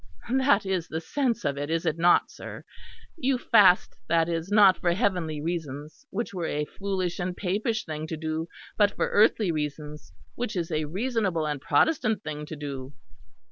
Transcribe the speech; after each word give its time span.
That 0.31 0.65
is 0.65 0.87
the 0.87 0.99
sense 0.99 1.45
of 1.45 1.59
it, 1.59 1.69
is 1.69 1.85
it 1.85 1.99
not, 1.99 2.31
sir? 2.31 2.63
You 3.17 3.37
fast, 3.37 3.95
that 4.07 4.27
is, 4.27 4.51
not 4.51 4.79
for 4.79 4.93
heavenly 4.93 5.39
reasons, 5.39 6.07
which 6.09 6.33
were 6.33 6.47
a 6.47 6.65
foolish 6.65 7.19
and 7.19 7.37
Papish 7.37 7.85
thing 7.85 8.07
to 8.07 8.17
do; 8.17 8.49
but 8.77 8.89
for 8.89 9.09
earthly 9.09 9.51
reasons, 9.51 10.11
which 10.33 10.55
is 10.55 10.71
a 10.71 10.85
reasonable 10.85 11.45
and 11.45 11.61
Protestant 11.61 12.23
thing 12.23 12.47
to 12.47 12.55
do." 12.55 12.93